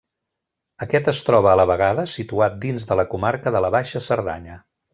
Aquest 0.85 1.09
es 1.11 1.19
troba 1.27 1.51
a 1.51 1.59
la 1.61 1.67
vegada 1.73 2.05
situat 2.13 2.57
dins 2.65 2.89
de 2.93 2.99
la 3.01 3.07
comarca 3.13 3.55
de 3.57 3.63
la 3.67 3.73
Baixa 3.79 4.03
Cerdanya. 4.11 4.59